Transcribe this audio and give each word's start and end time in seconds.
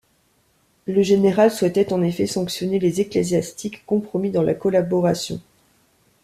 Le 0.87 1.03
général 1.03 1.51
souhaitait 1.51 1.93
en 1.93 2.01
effet 2.01 2.25
sanctionner 2.25 2.79
les 2.79 3.01
ecclésiastiques 3.01 3.85
compromis 3.85 4.31
dans 4.31 4.41
la 4.41 4.55
collaboration. 4.55 5.39